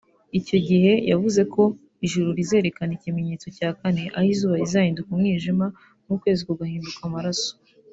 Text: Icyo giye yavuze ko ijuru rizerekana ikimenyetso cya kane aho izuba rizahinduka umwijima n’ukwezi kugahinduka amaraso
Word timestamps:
Icyo 0.39 0.57
giye 0.67 0.93
yavuze 1.11 1.41
ko 1.53 1.63
ijuru 2.05 2.29
rizerekana 2.39 2.91
ikimenyetso 2.97 3.47
cya 3.57 3.69
kane 3.79 4.03
aho 4.17 4.27
izuba 4.33 4.55
rizahinduka 4.61 5.09
umwijima 5.11 5.65
n’ukwezi 6.05 6.41
kugahinduka 6.47 7.01
amaraso 7.09 7.49